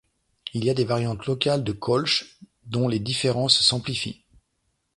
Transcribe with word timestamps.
Il 0.55 0.65
y 0.65 0.69
a 0.71 0.73
des 0.73 0.83
variantes 0.83 1.27
locales 1.27 1.63
de 1.63 1.73
Kölsch 1.73 2.39
dont 2.65 2.87
les 2.87 2.97
différences 2.97 3.61
s'amplifient. 3.61 4.23